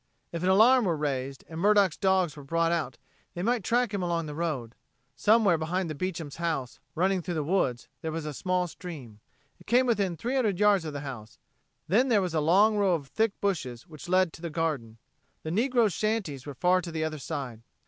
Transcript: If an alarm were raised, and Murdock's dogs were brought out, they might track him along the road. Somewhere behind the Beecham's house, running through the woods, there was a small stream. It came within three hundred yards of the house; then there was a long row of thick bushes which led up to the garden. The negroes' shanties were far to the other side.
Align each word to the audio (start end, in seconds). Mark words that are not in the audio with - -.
If 0.31 0.41
an 0.41 0.49
alarm 0.49 0.85
were 0.85 0.97
raised, 0.97 1.43
and 1.47 1.59
Murdock's 1.59 1.95
dogs 1.95 2.35
were 2.35 2.43
brought 2.43 2.71
out, 2.71 2.97
they 3.35 3.43
might 3.43 3.63
track 3.63 3.93
him 3.93 4.01
along 4.01 4.25
the 4.25 4.33
road. 4.33 4.73
Somewhere 5.15 5.59
behind 5.59 5.91
the 5.91 5.93
Beecham's 5.93 6.37
house, 6.37 6.79
running 6.95 7.21
through 7.21 7.35
the 7.35 7.43
woods, 7.43 7.87
there 8.01 8.11
was 8.11 8.25
a 8.25 8.33
small 8.33 8.65
stream. 8.65 9.19
It 9.59 9.67
came 9.67 9.85
within 9.85 10.17
three 10.17 10.33
hundred 10.35 10.57
yards 10.57 10.85
of 10.85 10.93
the 10.93 11.01
house; 11.01 11.37
then 11.87 12.07
there 12.07 12.19
was 12.19 12.33
a 12.33 12.39
long 12.41 12.77
row 12.77 12.95
of 12.95 13.09
thick 13.09 13.39
bushes 13.41 13.83
which 13.85 14.09
led 14.09 14.29
up 14.29 14.31
to 14.31 14.41
the 14.41 14.49
garden. 14.49 14.97
The 15.43 15.51
negroes' 15.51 15.93
shanties 15.93 16.47
were 16.47 16.55
far 16.55 16.81
to 16.81 16.91
the 16.91 17.03
other 17.03 17.19
side. 17.19 17.61